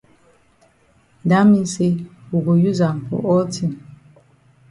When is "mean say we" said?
1.51-2.37